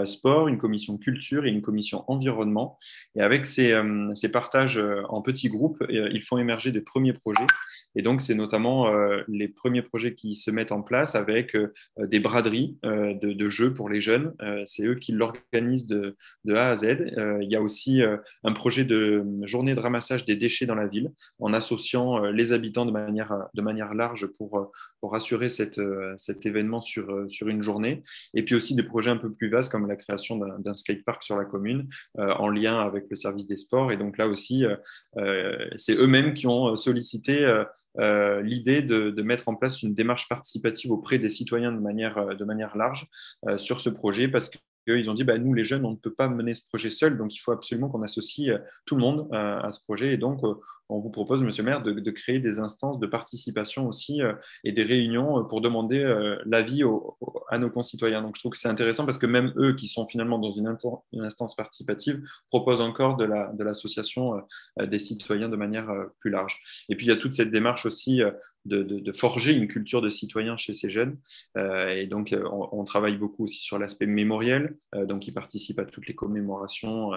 sport, 0.05 0.47
une 0.47 0.57
commission 0.57 0.97
culture 0.97 1.45
et 1.45 1.49
une 1.49 1.61
commission 1.61 2.03
environnement. 2.07 2.77
Et 3.15 3.21
avec 3.21 3.45
ces, 3.45 3.79
ces 4.15 4.31
partages 4.31 4.81
en 5.09 5.21
petits 5.21 5.49
groupes, 5.49 5.83
ils 5.89 6.23
font 6.23 6.37
émerger 6.37 6.71
des 6.71 6.81
premiers 6.81 7.13
projets. 7.13 7.47
Et 7.95 8.01
donc, 8.01 8.21
c'est 8.21 8.35
notamment 8.35 8.91
les 9.27 9.47
premiers 9.47 9.81
projets 9.89 10.15
qui 10.15 10.35
se 10.35 10.51
mettent 10.51 10.71
en 10.71 10.81
place 10.81 11.15
avec 11.15 11.55
euh, 11.55 11.71
des 11.97 12.19
braderies 12.19 12.77
euh, 12.85 13.13
de, 13.15 13.49
jeux 13.49 13.73
pour 13.73 13.89
les 13.89 14.01
jeunes. 14.01 14.33
Euh, 14.41 14.63
c'est 14.65 14.85
eux 14.85 14.95
qui 14.95 15.11
l'organisent 15.11 15.87
de, 15.87 16.15
A 16.49 16.69
à 16.69 16.75
Z. 16.75 16.97
il 17.41 17.49
y 17.49 17.55
a 17.55 17.61
aussi 17.61 18.01
un 18.43 18.53
projet 18.53 18.85
de 18.85 19.23
journée 19.43 19.73
de 19.73 19.79
ramassage 19.79 20.25
des 20.25 20.35
déchets 20.35 20.65
dans 20.65 20.75
la 20.75 20.87
ville 20.87 21.11
en 21.39 21.53
associant 21.53 22.23
les 22.25 22.53
habitants 22.53 22.85
de 22.85 22.91
manière, 22.91 23.47
de 23.53 23.61
manière 23.61 23.93
large 23.93 24.27
pour, 24.37 24.71
pour 24.99 25.15
assurer 25.15 25.49
cette, 25.49 25.79
cet 26.17 26.45
événement 26.45 26.81
sur, 26.81 27.25
sur 27.29 27.47
une 27.47 27.61
journée. 27.61 28.03
Et 28.33 28.43
puis 28.43 28.55
aussi 28.55 28.75
des 28.75 28.83
projets 28.83 29.11
un 29.11 29.17
peu 29.17 29.31
plus 29.31 29.49
vastes 29.49 29.71
comme 29.71 29.87
la 29.87 29.95
création 29.95 30.37
d'un 30.37 30.73
skatepark 30.73 31.23
sur 31.23 31.37
la 31.37 31.45
commune 31.45 31.87
en 32.17 32.49
lien 32.49 32.79
avec 32.79 33.05
le 33.09 33.15
service 33.15 33.47
des 33.47 33.57
sports. 33.57 33.91
Et 33.91 33.97
donc 33.97 34.17
là 34.17 34.27
aussi, 34.27 34.65
c'est 35.77 35.95
eux-mêmes 35.95 36.33
qui 36.33 36.47
ont 36.47 36.75
sollicité 36.75 37.45
euh, 37.97 38.41
l'idée 38.41 38.81
de, 38.81 39.21
mettre 39.21 39.49
en 39.49 39.55
place 39.55 39.81
une 39.83 39.93
démarche 39.93 40.27
participative 40.27 40.91
auprès 40.91 41.19
des 41.19 41.29
citoyens 41.29 41.71
de 41.71 41.79
manière, 41.79 42.17
euh, 42.17 42.35
large 42.75 43.07
euh, 43.47 43.57
sur 43.57 43.81
ce 43.81 43.89
projet 43.89 44.27
parce 44.27 44.49
que 44.49 44.57
ils 44.87 45.09
ont 45.11 45.13
dit, 45.13 45.23
bah, 45.23 45.37
nous 45.37 45.53
les 45.53 45.63
jeunes, 45.63 45.85
on 45.85 45.91
ne 45.91 45.97
peut 45.97 46.13
pas 46.13 46.27
mener 46.27 46.55
ce 46.55 46.63
projet 46.67 46.89
seul, 46.89 47.15
donc 47.15 47.35
il 47.35 47.37
faut 47.37 47.51
absolument 47.51 47.89
qu'on 47.89 48.01
associe 48.01 48.57
tout 48.87 48.95
le 48.95 49.01
monde 49.01 49.27
à 49.31 49.71
ce 49.71 49.83
projet. 49.83 50.13
Et 50.15 50.17
donc, 50.17 50.41
on 50.89 50.99
vous 50.99 51.09
propose, 51.09 51.43
Monsieur 51.43 51.63
le 51.63 51.69
maire, 51.69 51.81
de, 51.81 52.11
créer 52.11 52.39
des 52.39 52.59
instances 52.59 52.99
de 52.99 53.07
participation 53.07 53.87
aussi 53.87 54.21
et 54.63 54.71
des 54.71 54.83
réunions 54.83 55.45
pour 55.45 55.61
demander 55.61 56.03
l'avis 56.45 56.83
à 57.49 57.57
nos 57.59 57.69
concitoyens. 57.69 58.21
Donc, 58.21 58.35
je 58.35 58.41
trouve 58.41 58.51
que 58.51 58.57
c'est 58.57 58.67
intéressant 58.67 59.05
parce 59.05 59.17
que 59.17 59.27
même 59.27 59.53
eux, 59.57 59.73
qui 59.73 59.87
sont 59.87 60.07
finalement 60.07 60.39
dans 60.39 60.51
une, 60.51 60.75
instance 61.19 61.55
participative, 61.55 62.21
proposent 62.49 62.81
encore 62.81 63.17
de 63.17 63.63
l'association 63.63 64.41
des 64.81 64.99
citoyens 64.99 65.49
de 65.49 65.55
manière 65.55 65.89
plus 66.19 66.31
large. 66.31 66.59
Et 66.89 66.95
puis, 66.95 67.05
il 67.05 67.09
y 67.09 67.13
a 67.13 67.17
toute 67.17 67.33
cette 67.33 67.51
démarche 67.51 67.85
aussi 67.85 68.21
de, 68.65 69.11
forger 69.11 69.53
une 69.53 69.67
culture 69.67 70.01
de 70.01 70.09
citoyen 70.09 70.57
chez 70.57 70.73
ces 70.73 70.89
jeunes. 70.89 71.17
et 71.55 72.07
donc, 72.07 72.35
on, 72.51 72.83
travaille 72.83 73.17
beaucoup 73.17 73.43
aussi 73.43 73.59
sur 73.59 73.77
l'aspect 73.77 74.07
mémoriel, 74.07 74.77
euh, 74.95 75.05
donc 75.05 75.27
ils 75.27 75.33
participent 75.33 75.79
à 75.79 75.85
toutes 75.85 76.07
les 76.07 76.15
commémorations 76.15 77.11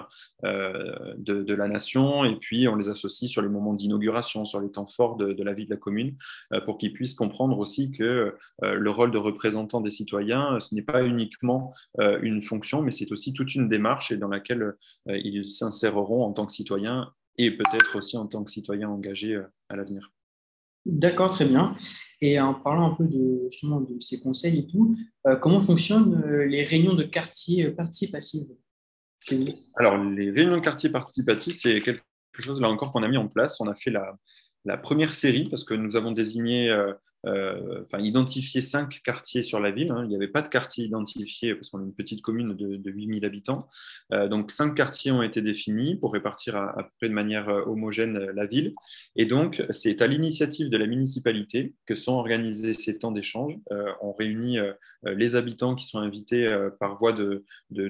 euh, 0.45 1.13
de, 1.17 1.53
la 1.53 1.67
nation, 1.67 2.25
et 2.25 2.35
puis 2.35 2.67
on 2.67 2.75
les 2.75 2.89
associe 2.89 3.29
sur 3.29 3.41
les 3.41 3.49
moments 3.49 3.62
d'inauguration, 3.71 4.43
sur 4.43 4.59
les 4.59 4.71
temps 4.71 4.87
forts 4.87 5.15
de, 5.15 5.41
la 5.43 5.53
vie 5.53 5.65
de 5.65 5.69
la 5.69 5.77
commune, 5.77 6.17
euh, 6.51 6.59
pour 6.59 6.77
qu'ils 6.77 6.91
puissent 6.91 7.13
comprendre 7.13 7.57
aussi 7.59 7.91
que 7.91 8.35
le 8.61 8.89
rôle 8.89 9.11
de 9.11 9.17
représentant 9.17 9.79
des 9.79 9.91
citoyens, 9.91 10.59
ce 10.59 10.75
n'est 10.75 10.81
pas 10.81 11.05
uniquement 11.05 11.73
une 11.99 12.41
fonction, 12.41 12.81
mais 12.81 12.91
c'est 12.91 13.11
aussi 13.11 13.33
toute 13.33 13.53
une 13.55 13.69
démarche 13.69 14.11
et 14.11 14.17
dans 14.17 14.27
laquelle 14.27 14.73
ils 15.07 15.47
s'inséreront 15.47 16.23
en 16.23 16.33
tant 16.33 16.45
que 16.45 16.51
citoyens 16.51 17.11
et 17.37 17.51
peut-être 17.51 17.95
aussi 17.95 18.17
en 18.17 18.25
tant 18.25 18.43
que 18.43 18.51
citoyens 18.51 18.89
engagés 18.89 19.39
à 19.69 19.75
l'avenir. 19.75 20.11
D'accord, 20.85 21.29
très 21.29 21.45
bien. 21.45 21.75
Et 22.19 22.39
en 22.39 22.53
parlant 22.53 22.91
un 22.91 22.95
peu 22.95 23.05
de, 23.05 23.47
justement 23.49 23.81
de 23.81 23.99
ces 23.99 24.19
conseils 24.19 24.59
et 24.59 24.67
tout, 24.67 24.95
euh, 25.27 25.35
comment 25.37 25.61
fonctionnent 25.61 26.21
euh, 26.25 26.45
les 26.45 26.63
réunions 26.63 26.93
de 26.93 27.03
quartier 27.03 27.67
euh, 27.67 27.71
participatives 27.71 28.49
Alors, 29.75 29.97
les 29.97 30.29
réunions 30.29 30.57
de 30.57 30.61
quartier 30.61 30.89
participatives, 30.89 31.53
c'est 31.53 31.81
quelque 31.81 32.01
chose 32.41 32.61
là 32.61 32.69
encore 32.69 32.91
qu'on 32.91 33.03
a 33.03 33.07
mis 33.07 33.17
en 33.17 33.27
place. 33.27 33.61
On 33.61 33.67
a 33.67 33.75
fait 33.75 33.91
la, 33.91 34.13
la 34.65 34.77
première 34.77 35.13
série 35.13 35.49
parce 35.49 35.63
que 35.63 35.73
nous 35.73 35.95
avons 35.95 36.11
désigné 36.11 36.69
enfin, 37.25 37.99
identifié 37.99 38.61
cinq 38.61 39.01
quartiers 39.03 39.43
sur 39.43 39.59
la 39.59 39.71
ville. 39.71 39.91
Hein. 39.91 40.03
Il 40.03 40.09
n'y 40.09 40.15
avait 40.15 40.27
pas 40.27 40.41
de 40.41 40.49
quartier 40.49 40.85
identifié 40.85 41.55
parce 41.55 41.69
qu'on 41.69 41.81
est 41.81 41.85
une 41.85 41.93
petite 41.93 42.21
commune 42.21 42.53
de, 42.53 42.75
de 42.75 42.91
8000 42.91 43.25
habitants. 43.25 43.67
donc, 44.11 44.51
cinq 44.51 44.75
quartiers 44.75 45.11
ont 45.11 45.21
été 45.21 45.41
définis 45.41 45.95
pour 45.95 46.13
répartir 46.13 46.55
à, 46.55 46.83
peu 46.83 46.89
près 46.99 47.09
de 47.09 47.13
manière 47.13 47.47
homogène 47.67 48.17
la 48.17 48.45
ville. 48.45 48.73
Et 49.15 49.25
donc, 49.25 49.63
c'est 49.69 50.01
à 50.01 50.07
l'initiative 50.07 50.69
de 50.69 50.77
la 50.77 50.87
municipalité 50.87 51.73
que 51.85 51.95
sont 51.95 52.13
organisés 52.13 52.73
ces 52.73 52.97
temps 52.99 53.11
d'échange. 53.11 53.57
on 54.01 54.13
réunit 54.13 54.57
les 55.03 55.35
habitants 55.35 55.75
qui 55.75 55.85
sont 55.85 55.99
invités 55.99 56.47
par 56.79 56.97
voie 56.97 57.13
de, 57.13 57.45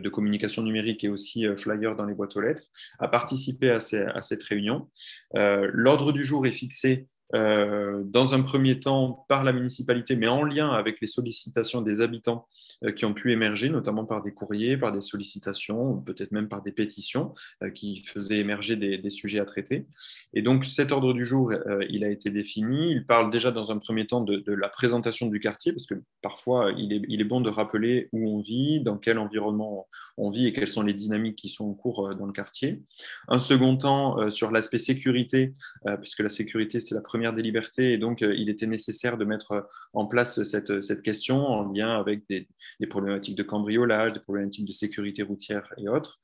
communication 0.10 0.64
numérique 0.64 1.04
et 1.04 1.10
aussi 1.10 1.46
flyers 1.58 1.96
dans 1.96 2.06
les 2.06 2.14
boîtes 2.14 2.36
aux 2.36 2.42
lettres 2.42 2.64
à 3.00 3.08
participer 3.08 3.72
à 3.72 3.80
cette 3.80 4.44
réunion. 4.44 4.90
L'ordre 5.34 6.12
du 6.12 6.24
jour 6.24 6.46
est 6.46 6.52
fixé 6.52 7.08
euh, 7.34 8.04
dans 8.06 8.36
un 8.36 8.42
premier 8.42 8.80
temps 8.80 9.26
par 9.28 9.44
la 9.44 9.54
municipalité, 9.54 10.16
mais 10.16 10.28
en 10.28 10.44
lien 10.44 10.70
avec 10.70 11.02
les 11.02 11.08
sollicitations 11.08 11.82
des 11.82 12.02
habitants 12.02 12.48
euh, 12.84 12.92
qui 12.92 13.06
ont 13.06 13.14
pu 13.14 13.32
émerger, 13.32 13.70
notamment 13.70 14.06
par 14.06 14.22
des 14.22 14.34
courriers, 14.34 14.78
par 14.78 14.92
des 14.92 15.02
sollicitations, 15.02 15.98
peut-être 16.02 16.32
même 16.32 16.48
par 16.48 16.62
des 16.62 16.72
pétitions 16.72 17.34
euh, 17.64 17.72
qui 17.72 18.04
faisaient 18.06 18.38
émerger 18.38 18.76
des, 18.76 19.10
sujets 19.10 19.40
à 19.40 19.46
traiter. 19.46 19.88
Et 20.34 20.42
donc 20.42 20.66
cet 20.66 20.92
ordre 20.92 21.14
du 21.14 21.26
jour, 21.26 21.54
il 21.90 22.04
a 22.04 22.10
été 22.10 22.32
défini. 22.32 22.92
Il 22.92 23.06
parle 23.06 23.30
déjà 23.30 23.52
dans 23.52 23.72
un 23.72 23.78
premier 23.78 24.08
temps 24.08 24.22
de, 24.22 24.44
la 24.48 24.70
présentation 24.70 25.28
du 25.28 25.40
quartier, 25.40 25.72
parce 25.72 25.86
que 25.86 25.96
parfois 26.22 26.72
il 26.78 26.94
est, 26.94 27.02
il 27.08 27.22
est, 27.22 27.26
bon 27.26 27.42
de 27.42 27.50
rappeler 27.50 28.10
où 28.12 28.38
on 28.38 28.42
vit, 28.42 28.82
dans 28.82 28.98
quel 28.98 29.20
environnement 29.20 29.88
on 30.18 30.30
vit 30.30 30.48
et 30.48 30.54
quelles 30.54 30.68
sont 30.68 30.82
les 30.82 30.94
dynamiques 30.94 31.36
qui 31.36 31.50
sont 31.50 31.66
en 31.70 31.74
cours 31.74 32.16
dans 32.16 32.26
le 32.26 32.34
quartier. 32.34 32.82
Un 33.28 33.40
second 33.40 33.78
temps 33.78 34.30
sur 34.30 34.52
l'aspect 34.52 34.80
sécurité, 34.80 35.54
puisque 36.02 36.20
la 36.20 36.30
sécurité 36.30 36.80
c'est 36.80 36.96
la 36.96 37.02
première 37.02 37.23
des 37.32 37.42
libertés 37.42 37.94
et 37.94 37.98
donc 37.98 38.22
euh, 38.22 38.36
il 38.36 38.50
était 38.50 38.66
nécessaire 38.68 39.18
de 39.18 39.24
mettre 39.24 39.52
euh, 39.54 39.62
en 39.94 40.06
place 40.06 40.44
cette, 40.44 40.82
cette 40.82 41.02
question 41.02 41.38
en 41.38 41.72
lien 41.72 41.98
avec 41.98 42.24
des, 42.28 42.48
problématiques 42.90 43.38
de 43.38 43.44
cambriolage, 43.44 44.12
des 44.12 44.20
problématiques 44.20 44.66
de 44.66 44.74
sécurité 44.74 45.24
routière 45.24 45.72
et 45.78 45.88
autres. 45.88 46.20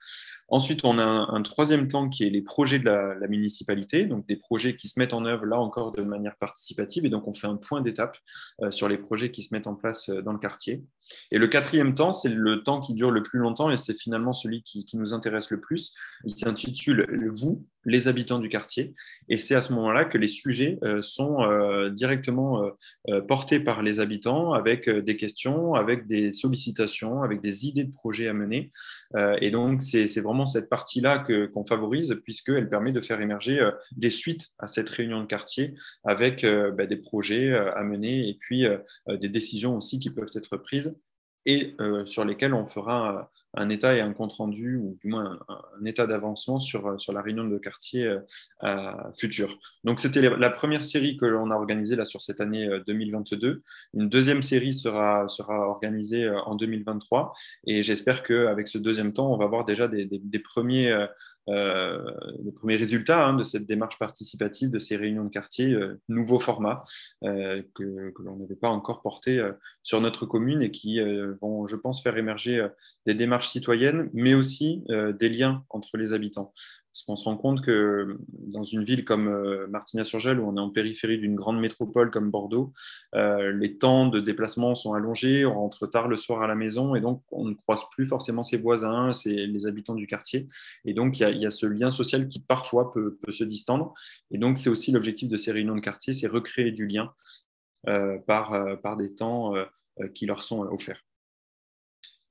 Ensuite, 0.50 0.82
on 0.84 1.00
a 1.00 1.04
un, 1.04 1.42
troisième 1.44 1.88
temps 1.88 2.10
qui 2.10 2.26
est 2.26 2.30
les 2.30 2.42
projets 2.42 2.80
de 2.80 2.86
la, 2.86 3.28
municipalité, 3.28 4.06
donc 4.06 4.28
des 4.28 4.36
projets 4.36 4.76
qui 4.76 4.90
se 4.90 5.00
mettent 5.00 5.14
en 5.14 5.24
œuvre 5.24 5.46
là 5.46 5.60
encore 5.60 5.94
de 5.94 6.02
manière 6.02 6.36
participative 6.38 7.06
et 7.06 7.10
donc 7.10 7.28
on 7.28 7.34
fait 7.34 7.48
un 7.48 7.56
point 7.56 7.82
d'étape 7.82 8.18
euh, 8.62 8.72
sur 8.72 8.90
les 8.90 8.98
projets 8.98 9.32
qui 9.32 9.44
se 9.44 9.54
mettent 9.54 9.68
en 9.68 9.76
place 9.76 10.10
dans 10.10 10.34
le 10.34 10.40
quartier. 10.40 10.84
Et 11.32 11.38
le 11.38 11.48
quatrième 11.48 11.96
temps, 11.96 12.12
c'est 12.12 12.30
le 12.30 12.64
temps 12.64 12.80
qui 12.80 12.94
dure 12.94 13.12
le 13.12 13.24
plus 13.24 13.40
longtemps 13.40 13.72
et 13.72 13.78
c'est 13.78 14.00
finalement 14.00 14.34
celui 14.34 14.64
qui, 14.64 14.86
nous 14.94 15.14
intéresse 15.14 15.52
le 15.52 15.62
plus. 15.62 15.94
Il 16.26 16.36
s'intitule 16.38 17.08
Vous, 17.32 17.66
les 17.86 18.08
habitants 18.08 18.40
du 18.40 18.50
quartier. 18.50 18.94
Et 19.30 19.38
c'est 19.38 19.56
à 19.56 19.62
ce 19.62 19.74
moment-là 19.74 20.06
que 20.06 20.18
les 20.18 20.28
sujets 20.28 20.78
euh, 20.84 21.02
sont 21.02 21.42
euh, 21.42 21.90
directement 21.90 22.72
euh, 23.10 23.22
portés 23.22 23.60
par 23.60 23.82
les 23.82 24.00
habitants 24.00 24.54
avec 24.54 24.90
des 24.90 25.18
questions, 25.18 25.76
avec 25.76 26.06
des 26.06 26.34
sollicitations, 26.34 27.24
avec 27.24 27.42
des 27.42 27.68
idées 27.68 27.86
de 27.86 27.94
projets 27.94 28.28
à 28.28 28.34
mener. 28.34 28.72
et 29.42 29.52
donc, 29.52 29.82
c'est 29.82 30.22
vraiment 30.22 30.46
cette 30.46 30.70
partie-là 30.70 31.26
qu'on 31.54 31.66
favorise 31.66 32.20
puisqu'elle 32.24 32.70
permet 32.70 32.92
de 32.92 33.02
faire 33.02 33.22
émerger 33.22 33.60
des 33.96 34.10
suites 34.10 34.50
à 34.60 34.68
cette 34.68 34.90
réunion 34.90 35.22
de 35.22 35.26
quartier 35.26 35.76
avec 36.04 36.46
bah, 36.46 36.86
des 36.86 36.98
projets 36.98 37.54
à 37.54 37.84
mener 37.84 38.30
et 38.30 38.38
puis 38.40 38.66
des 39.08 39.30
décisions 39.30 39.78
aussi 39.78 40.00
qui 40.00 40.10
peuvent 40.10 40.32
être 40.36 40.58
prises 40.58 40.99
et 41.46 41.76
euh, 41.80 42.06
sur 42.06 42.26
lesquels 42.26 42.54
on 42.54 42.66
fera 42.66 43.30
un 43.56 43.70
état 43.70 43.96
et 43.96 44.02
un 44.02 44.14
compte 44.14 44.34
rendu, 44.34 44.78
ou 44.78 44.98
du 45.02 45.08
moins 45.08 45.40
un, 45.48 45.86
état 45.86 46.06
d'avancement 46.06 46.60
sur, 46.60 47.00
sur 47.02 47.14
la 47.14 47.22
réunion 47.22 47.46
de 47.46 47.58
quartier 47.58 48.18
euh, 48.64 48.92
future. 49.18 49.58
Donc 49.84 50.00
c'était 50.00 50.22
la 50.22 50.50
première 50.52 50.86
série 50.86 51.18
que 51.18 51.26
l'on 51.26 51.50
a 51.50 51.56
organisée 51.56 51.96
là, 51.96 52.06
sur 52.06 52.22
cette 52.22 52.42
année 52.42 52.70
2022. 52.86 53.48
Euh, 53.48 53.62
Une 53.96 54.08
deuxième 54.08 54.44
série 54.44 54.76
sera, 54.76 55.26
organisée 55.40 56.30
en 56.30 56.56
2023 56.56 57.34
et 57.66 57.82
j'espère 57.82 58.22
qu'avec 58.22 58.68
ce 58.68 58.78
deuxième 58.78 59.14
temps, 59.14 59.34
on 59.34 59.38
va 59.38 59.48
voir 59.48 59.66
déjà 59.66 59.88
des 59.88 60.40
premiers 60.40 61.08
euh, 61.50 62.12
les 62.44 62.52
premiers 62.52 62.76
résultats 62.76 63.26
hein, 63.26 63.34
de 63.34 63.44
cette 63.44 63.66
démarche 63.66 63.98
participative, 63.98 64.70
de 64.70 64.80
ces 64.80 64.96
réunions 64.96 65.24
de 65.24 65.30
quartier, 65.30 65.72
euh, 65.72 66.00
nouveau 66.08 66.40
format 66.40 66.84
euh, 67.24 67.62
que, 67.76 68.12
que 68.12 68.22
l'on 68.22 68.38
n'avait 68.38 68.56
pas 68.56 68.70
encore 68.70 69.02
porté 69.02 69.42
sur 69.84 70.02
notre 70.02 70.26
commune 70.26 70.62
et 70.62 70.72
qui 70.72 71.00
vont, 71.42 71.68
je 71.68 71.76
pense, 71.76 72.02
faire 72.02 72.18
émerger 72.18 72.66
des 73.06 73.14
démarches 73.14 73.50
citoyennes, 73.50 74.10
mais 74.14 74.34
aussi 74.34 74.84
des 74.88 75.30
liens 75.30 75.64
entre 75.70 75.98
les 75.98 76.14
habitants. 76.14 76.54
Parce 77.00 77.06
qu'on 77.06 77.16
se 77.16 77.30
rend 77.30 77.38
compte 77.38 77.62
que 77.62 78.18
dans 78.28 78.66
une 78.66 78.84
ville 78.84 79.06
comme 79.06 79.30
euh, 79.30 79.68
Martignas-sur-Gel, 79.68 80.38
où 80.38 80.50
on 80.50 80.58
est 80.58 80.60
en 80.60 80.70
périphérie 80.70 81.18
d'une 81.18 81.36
grande 81.36 81.58
métropole 81.58 82.12
comme 82.12 82.30
Bordeaux, 82.30 82.74
euh, 83.16 83.54
les 83.54 83.78
temps 83.78 84.08
de 84.08 84.20
déplacement 84.20 84.76
sont 84.76 84.94
allongés, 84.94 85.46
on 85.46 85.54
rentre 85.54 85.88
tard 85.88 86.10
le 86.10 86.18
soir 86.18 86.42
à 86.42 86.48
la 86.48 86.56
maison 86.56 86.96
et 86.96 87.00
donc 87.00 87.24
on 87.32 87.46
ne 87.46 87.54
croise 87.54 87.84
plus 87.92 88.06
forcément 88.06 88.44
ses 88.44 88.58
voisins, 88.58 89.14
c'est 89.14 89.34
les 89.34 89.66
habitants 89.66 89.96
du 89.96 90.08
quartier. 90.08 90.50
Et 90.84 90.94
donc 90.94 91.20
il 91.22 91.42
y, 91.42 91.46
a 91.46 91.52
ce 91.52 91.66
lien 91.68 91.90
social 91.90 92.28
qui 92.28 92.42
parfois 92.42 92.92
peut, 92.92 93.18
se 93.30 93.46
distendre. 93.46 93.94
Et 94.32 94.38
donc 94.38 94.58
c'est 94.58 94.70
aussi 94.70 94.92
l'objectif 94.92 95.30
de 95.30 95.38
ces 95.38 95.54
réunions 95.54 95.76
de 95.76 95.82
quartier, 95.82 96.12
c'est 96.12 96.28
recréer 96.28 96.72
du 96.72 96.86
lien 96.86 97.14
euh, 97.88 98.18
par, 98.28 98.82
par 98.82 98.98
des 98.98 99.16
temps 99.16 99.54
qui 100.14 100.26
leur 100.26 100.44
sont 100.44 100.64
offerts. 100.64 101.06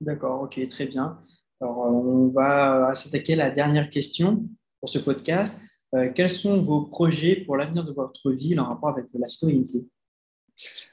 D'accord, 0.03 0.43
ok, 0.43 0.61
très 0.69 0.85
bien. 0.85 1.19
Alors, 1.61 1.79
on 1.79 2.29
va 2.29 2.95
s'attaquer 2.95 3.33
à 3.33 3.37
la 3.37 3.51
dernière 3.51 3.89
question 3.89 4.45
pour 4.81 4.89
ce 4.89 4.99
podcast. 4.99 5.59
Euh, 5.95 6.11
quels 6.15 6.29
sont 6.29 6.63
vos 6.63 6.83
projets 6.83 7.37
pour 7.37 7.57
l'avenir 7.57 7.85
de 7.85 7.93
votre 7.93 8.31
ville 8.33 8.61
en 8.61 8.67
rapport 8.67 8.91
avec 8.91 9.07
la 9.15 9.27
citoyenneté? 9.27 9.87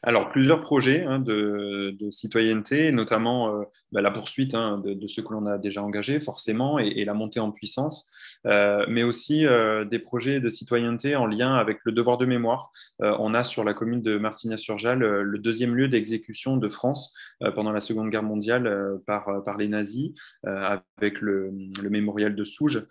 Alors, 0.04 0.30
plusieurs 0.30 0.62
projets 0.62 1.04
hein, 1.04 1.20
de, 1.20 1.96
citoyenneté, 2.12 2.92
notamment 2.92 3.50
euh, 3.50 3.64
bah, 3.92 4.02
la 4.02 4.12
poursuite 4.12 4.54
hein, 4.54 4.82
de, 4.84 5.08
ceux 5.08 5.24
que 5.24 5.34
l'on 5.34 5.46
a 5.46 5.58
déjà 5.58 5.82
engagés, 5.82 6.20
forcément, 6.20 6.78
et, 6.80 7.06
la 7.06 7.14
montée 7.14 7.40
en 7.40 7.52
puissance, 7.52 8.12
euh, 8.46 8.86
mais 8.88 9.04
aussi 9.04 9.46
euh, 9.46 9.86
des 9.86 10.00
projets 10.00 10.40
de 10.40 10.50
citoyenneté 10.50 11.16
en 11.16 11.26
lien 11.26 11.56
avec 11.56 11.80
le 11.84 11.92
devoir 11.92 12.18
de 12.18 12.26
mémoire. 12.26 12.72
on 13.00 13.34
a 13.34 13.44
sur 13.44 13.64
la 13.64 13.74
commune 13.74 14.02
de 14.02 14.18
Martignas-sur-Jalles 14.18 15.00
le 15.00 15.40
deuxième 15.40 15.76
lieu 15.76 15.88
d'exécution 15.88 16.58
de 16.58 16.70
France 16.70 17.16
pendant 17.56 17.72
la 17.72 17.80
Seconde 17.80 18.10
Guerre 18.10 18.24
mondiale 18.24 19.00
par, 19.06 19.44
par 19.44 19.58
les 19.58 19.68
nazis, 19.68 20.12
avec 20.44 21.22
le, 21.22 21.52
mémorial 21.90 22.36
de 22.36 22.44
Souges, 22.44 22.88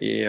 et 0.00 0.26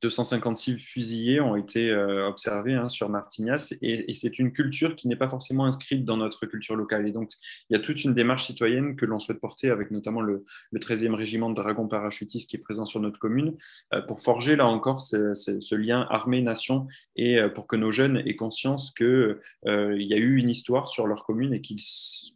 256 0.00 0.78
fusillés 0.78 1.40
ont 1.40 1.56
été 1.56 1.94
observés 1.94 2.74
hein, 2.74 2.88
sur 2.88 3.08
Martignas, 3.08 3.74
et 3.82 4.12
c'est 4.14 4.38
une 4.38 4.49
culture 4.52 4.96
qui 4.96 5.08
n'est 5.08 5.16
pas 5.16 5.28
forcément 5.28 5.64
inscrite 5.64 6.04
dans 6.04 6.16
notre 6.16 6.46
culture 6.46 6.76
locale. 6.76 7.06
Et 7.06 7.12
donc, 7.12 7.32
il 7.68 7.76
y 7.76 7.76
a 7.76 7.80
toute 7.80 8.04
une 8.04 8.14
démarche 8.14 8.46
citoyenne 8.46 8.96
que 8.96 9.06
l'on 9.06 9.18
souhaite 9.18 9.40
porter 9.40 9.70
avec 9.70 9.90
notamment 9.90 10.20
le, 10.20 10.44
13e 10.74 11.14
régiment 11.14 11.50
de 11.50 11.54
dragons 11.54 11.88
parachutistes 11.88 12.48
qui 12.50 12.56
est 12.56 12.60
présent 12.60 12.86
sur 12.86 13.00
notre 13.00 13.18
commune 13.18 13.56
euh, 13.92 14.00
pour 14.00 14.20
forger 14.20 14.56
là 14.56 14.66
encore 14.66 15.00
ce, 15.00 15.74
lien 15.74 16.06
armée-nation 16.10 16.88
et 17.16 17.38
euh, 17.38 17.48
pour 17.48 17.66
que 17.66 17.76
nos 17.76 17.92
jeunes 17.92 18.22
aient 18.26 18.36
conscience 18.36 18.92
qu'il 18.92 19.36
euh, 19.66 19.96
y 19.98 20.14
a 20.14 20.16
eu 20.16 20.36
une 20.36 20.48
histoire 20.48 20.88
sur 20.88 21.06
leur 21.06 21.24
commune 21.24 21.52
et 21.54 21.60
qu'ils 21.60 21.80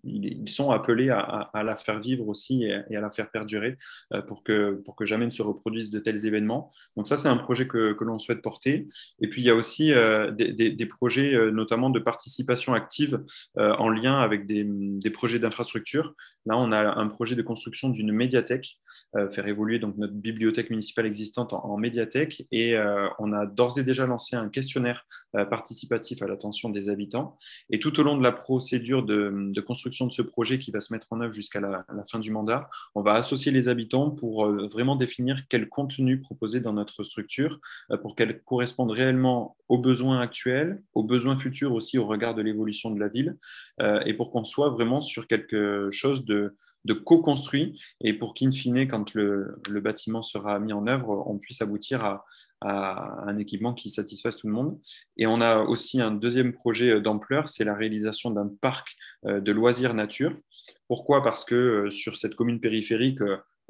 ils 0.05 0.49
sont 0.49 0.71
appelés 0.71 1.09
à, 1.09 1.51
la 1.55 1.77
faire 1.77 1.99
vivre 1.99 2.29
aussi 2.29 2.65
et, 2.65 2.97
à 2.97 3.01
la 3.01 3.11
faire 3.11 3.31
perdurer 3.31 3.77
pour, 4.27 4.43
que, 4.43 4.73
pour 4.85 4.97
que 4.97 5.07
jamais 5.07 5.25
ne 5.25 5.31
se 5.31 5.41
reproduisent 5.41 5.91
de 5.91 5.99
tels 5.99 6.27
événements. 6.27 6.71
Donc 6.97 7.07
ça, 7.07 7.17
c'est 7.17 7.29
un 7.29 7.39
projet 7.39 7.67
que, 7.67 7.95
que 7.95 8.05
l'on 8.05 8.19
souhaite 8.19 8.43
porter. 8.43 8.87
Et 9.21 9.29
puis, 9.29 9.41
il 9.41 9.47
y 9.47 9.51
a 9.51 9.55
aussi 9.55 9.93
des, 10.37 10.53
des 10.53 10.87
projets, 10.87 11.51
notamment 11.51 11.89
de 11.89 11.99
participation 12.05 12.75
active 12.75 13.25
euh, 13.59 13.73
en 13.79 13.89
lien 13.89 14.21
avec 14.21 14.47
des, 14.47 14.65
projets 15.11 15.39
d'infrastructure. 15.39 16.15
Là, 16.47 16.57
on 16.59 16.73
a 16.73 16.79
un 16.79 17.09
projet 17.09 17.37
de 17.37 17.43
construction 17.43 17.89
d'une 17.89 18.13
médiathèque, 18.13 18.79
euh, 19.17 19.31
faire 19.31 19.47
évoluer 19.47 19.79
donc 19.79 19.97
notre 19.97 20.15
bibliothèque 20.15 20.71
municipale 20.71 21.07
existante 21.07 21.53
en, 21.53 21.77
médiathèque, 21.77 22.47
et 22.53 22.77
euh, 22.77 23.09
on 23.19 23.33
a 23.33 23.47
d'ores 23.47 23.79
et 23.79 23.83
déjà 23.83 24.07
lancé 24.07 24.37
un 24.37 24.49
questionnaire 24.49 25.07
participatif 25.51 26.23
à 26.23 26.29
l'attention 26.29 26.69
des 26.71 26.89
habitants. 26.89 27.37
Et 27.71 27.81
tout 27.81 27.99
au 27.99 28.03
long 28.03 28.17
de 28.17 28.23
la 28.23 28.33
procédure 28.33 29.03
de, 29.03 29.53
construction 29.67 30.07
de 30.07 30.13
ce 30.13 30.23
projet 30.23 30.59
qui 30.59 30.71
va 30.71 30.81
se 30.81 30.93
mettre 30.93 31.09
en 31.11 31.21
œuvre 31.21 31.33
jusqu'à 31.33 31.61
la, 31.61 31.85
fin 32.11 32.19
du 32.19 32.31
mandat, 32.31 32.69
on 32.95 33.03
va 33.03 33.15
associer 33.15 33.51
les 33.51 33.69
habitants 33.69 34.11
pour 34.11 34.47
vraiment 34.47 34.95
définir 34.95 35.37
quel 35.49 35.69
contenu 35.69 36.21
proposer 36.21 36.61
dans 36.61 36.73
notre 36.73 37.03
structure 37.03 37.59
pour 38.03 38.15
qu'elle 38.15 38.43
corresponde 38.43 38.91
réellement 38.91 39.57
aux 39.69 39.79
besoins 39.79 40.21
actuels, 40.21 40.83
aux 40.95 41.03
besoins 41.03 41.37
futurs 41.37 41.73
aussi 41.73 41.94
au 41.99 42.07
regard 42.07 42.35
de 42.35 42.43
l'évolution 42.43 42.91
de 42.91 43.01
la 43.01 43.09
ville 43.09 43.37
euh, 43.81 44.01
et 44.05 44.15
pour 44.15 44.31
qu'on 44.31 44.45
soit 44.45 44.71
vraiment 44.71 45.01
sur 45.01 45.27
quelque 45.27 45.89
chose 45.91 46.25
de, 46.25 46.55
co-construit 47.05 47.81
et 48.01 48.13
pour 48.13 48.35
qu'in 48.35 48.51
fine, 48.51 48.87
quand 48.89 49.15
le, 49.15 49.57
bâtiment 49.81 50.23
sera 50.23 50.59
mis 50.59 50.73
en 50.73 50.87
œuvre, 50.87 51.25
on 51.27 51.39
puisse 51.39 51.63
aboutir 51.63 52.05
à, 52.05 52.25
un 52.67 53.37
équipement 53.37 53.75
qui 53.75 53.91
satisfasse 53.91 54.39
tout 54.39 54.47
le 54.47 54.55
monde. 54.55 54.79
Et 55.19 55.27
on 55.27 55.43
a 55.43 55.59
aussi 55.59 56.01
un 56.01 56.11
deuxième 56.11 56.55
projet 56.55 56.99
d'ampleur, 56.99 57.47
c'est 57.49 57.65
la 57.65 57.75
réalisation 57.75 58.31
d'un 58.31 58.51
parc 58.61 58.97
euh, 59.27 59.41
de 59.41 59.53
loisirs 59.53 59.93
nature. 59.93 60.33
Pourquoi? 60.89 61.23
Parce 61.23 61.45
que 61.45 61.55
euh, 61.55 61.91
sur 61.91 62.17
cette 62.17 62.35
commune 62.35 62.61
périphérique, 62.61 63.21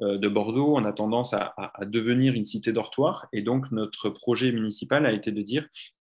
de 0.00 0.28
Bordeaux, 0.28 0.74
on 0.76 0.84
a 0.84 0.92
tendance 0.92 1.34
à, 1.34 1.54
devenir 1.82 2.34
une 2.34 2.44
cité 2.44 2.72
dortoir. 2.72 3.28
Et 3.32 3.42
donc, 3.42 3.70
notre 3.70 4.10
projet 4.10 4.50
municipal 4.50 5.06
a 5.06 5.12
été 5.12 5.30
de 5.30 5.40
dire 5.40 5.68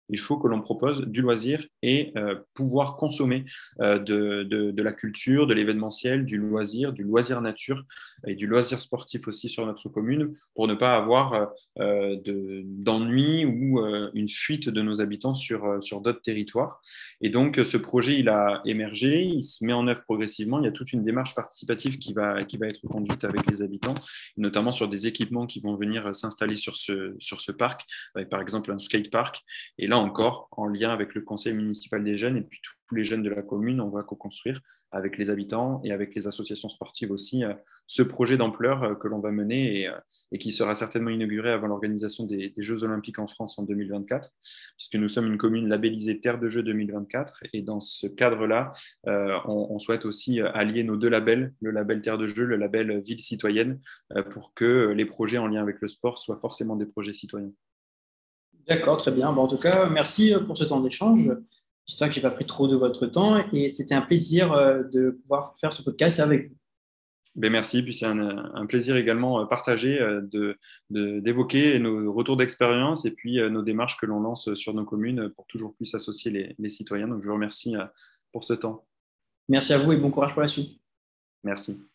il 0.09 0.19
faut 0.19 0.39
que 0.39 0.49
l'on 0.49 0.61
propose 0.61 1.03
du 1.07 1.23
loisir 1.23 1.65
et 1.83 2.13
pouvoir 2.55 2.97
consommer 2.97 3.45
de, 3.79 4.43
de, 4.45 4.83
la 4.83 4.93
culture, 4.93 5.47
de 5.47 5.55
l'événementiel, 5.55 6.25
du 6.25 6.39
loisir, 6.39 6.93
du 6.93 7.03
loisir 7.03 7.41
nature 7.41 7.85
et 8.27 8.35
du 8.35 8.47
loisir 8.47 8.81
sportif 8.81 9.29
aussi 9.29 9.49
sur 9.49 9.67
notre 9.67 9.89
commune 9.89 10.35
pour 10.55 10.69
ne 10.69 10.75
pas 10.75 10.97
avoir 10.97 11.51
d'ennui 11.77 13.45
ou 13.45 13.81
une 14.15 14.29
fuite 14.29 14.69
de 14.69 14.83
nos 14.83 15.01
habitants 15.01 15.35
sur, 15.35 15.83
sur 15.83 16.01
d'autres 16.01 16.23
territoires. 16.23 16.81
Et 17.21 17.31
donc, 17.31 17.57
ce 17.57 17.77
projet, 17.77 18.19
il 18.19 18.29
a 18.29 18.63
émergé, 18.65 19.23
il 19.23 19.43
se 19.43 19.65
met 19.65 19.73
en 19.73 19.87
œuvre 19.87 20.03
progressivement. 20.03 20.59
Il 20.61 20.65
y 20.65 20.69
a 20.69 20.73
toute 20.73 20.93
une 20.93 21.03
démarche 21.03 21.35
participative 21.35 21.99
qui 21.99 22.13
va, 22.13 22.45
qui 22.45 22.57
va 22.57 22.67
être 22.67 22.81
conduite 22.87 23.25
avec 23.25 23.49
les 23.51 23.63
habitants, 23.63 23.95
notamment 24.37 24.73
sur 24.73 24.89
des 24.89 25.07
équipements 25.07 25.47
qui 25.47 25.61
vont 25.61 25.77
venir 25.77 26.15
s'installer 26.15 26.57
sur 26.57 26.77
ce, 26.77 27.15
sur 27.19 27.41
ce 27.41 27.53
parc, 27.53 27.83
avec 28.15 28.29
par 28.29 28.41
exemple 28.41 28.73
un 28.73 28.79
skate 28.79 29.11
park. 29.11 29.41
Et 29.79 29.87
là 29.87 29.98
encore, 29.99 30.49
en 30.53 30.67
lien 30.67 30.91
avec 30.91 31.15
le 31.15 31.23
conseil 31.23 31.55
municipal 31.55 32.03
des 32.03 32.17
jeunes 32.17 32.37
et 32.37 32.43
puis 32.43 32.61
tous 32.89 32.95
les 32.95 33.05
jeunes 33.05 33.23
de 33.23 33.31
la 33.31 33.43
commune, 33.43 33.81
on 33.81 33.91
va 33.91 34.03
co-construire 34.03 34.61
avec 34.91 35.19
les 35.19 35.31
habitants 35.31 35.81
et 35.85 35.93
avec 35.93 36.15
les 36.15 36.27
associations 36.27 36.69
sportives 36.69 37.11
aussi 37.11 37.45
euh, 37.45 37.53
ce 37.87 38.03
projet 38.03 38.37
d'ampleur 38.37 38.83
euh, 38.83 38.95
que 38.95 39.07
l'on 39.09 39.21
va 39.21 39.31
mener 39.31 39.87
euh, 39.89 39.93
et, 40.33 40.39
qui 40.39 40.53
sera 40.53 40.75
certainement 40.75 41.11
inauguré 41.11 41.53
avant 41.53 41.67
l'organisation 41.67 42.25
des, 42.25 42.55
Jeux 42.57 42.83
olympiques 42.83 43.19
en 43.19 43.27
France 43.27 43.59
en 43.59 43.63
2024, 43.63 44.31
puisque 44.77 44.95
nous 44.95 45.09
sommes 45.09 45.27
une 45.27 45.39
commune 45.39 45.69
labellisée 45.69 46.19
Terre 46.19 46.39
de 46.39 46.49
Jeux 46.49 46.63
2024. 46.63 47.45
Et 47.53 47.63
dans 47.63 47.81
ce 47.81 48.07
cadre-là, 48.07 48.73
on, 49.05 49.79
souhaite 49.79 50.05
aussi 50.05 50.41
allier 50.41 50.83
nos 50.83 50.97
deux 50.97 51.09
labels, 51.09 51.53
le 51.61 51.71
label 51.71 52.01
Terre 52.01 52.19
de 52.19 52.27
Jeux, 52.27 52.45
le 52.45 52.57
label 52.57 53.01
Ville 53.01 53.21
citoyenne, 53.21 53.81
pour 54.31 54.55
que 54.55 54.93
les 54.97 55.05
projets 55.05 55.39
en 55.39 55.47
lien 55.47 55.63
avec 55.63 55.81
le 55.81 55.89
sport 55.89 56.19
soient 56.19 56.39
forcément 56.39 56.77
des 56.77 56.87
projets 56.87 57.13
citoyens. 57.13 57.53
D'accord, 58.69 58.99
très 58.99 59.11
bien. 59.11 59.33
Bon, 59.33 59.43
en 59.43 59.49
tout 59.49 59.59
cas, 59.59 59.89
merci 59.89 60.35
pour 60.47 60.57
ce 60.57 60.65
temps 60.65 60.81
d'échange. 60.81 61.31
J'espère 61.89 62.09
que 62.09 62.15
je 62.15 62.21
n'ai 62.21 62.23
pas 62.23 62.31
pris 62.31 62.45
trop 62.45 62.69
de 62.69 62.77
votre 62.77 63.07
temps 63.07 63.43
et 63.51 63.71
c'était 63.71 63.95
un 63.95 64.03
plaisir 64.03 64.53
euh, 64.53 64.83
de 64.83 65.11
pouvoir 65.23 65.55
faire 65.59 65.73
ce 65.73 65.83
podcast 65.83 66.21
avec 66.21 66.51
vous. 66.51 66.55
Ben 67.35 67.53
merci, 67.53 67.83
puis 67.83 67.95
c'est 67.95 68.05
un, 68.05 68.67
plaisir 68.67 68.97
également 68.97 69.41
euh, 69.41 69.45
partagé 69.47 69.99
euh, 70.01 70.21
d'évoquer 70.91 71.79
nos 71.79 72.13
retours 72.13 72.37
d'expérience 72.37 73.05
et 73.07 73.15
puis 73.15 73.39
nos 73.51 73.63
démarches 73.63 73.97
que 73.97 74.07
l'on 74.07 74.21
lance 74.21 74.53
sur 74.55 74.75
nos 74.75 74.85
communes 74.85 75.31
pour 75.31 75.47
toujours 75.47 75.75
plus 75.75 75.95
associer 75.95 76.31
les, 76.31 76.55
les 76.59 76.69
citoyens. 76.69 77.09
Donc 77.09 77.23
je 77.23 77.29
vous 77.29 77.35
remercie 77.35 77.75
pour 78.33 78.45
ce 78.45 78.55
temps. 78.55 78.87
Merci 79.49 79.73
à 79.73 79.79
vous 79.79 79.93
et 79.93 79.97
bon 79.97 80.11
courage 80.11 80.33
pour 80.33 80.43
la 80.43 80.49
suite. 80.49 80.79
Merci. 81.45 81.88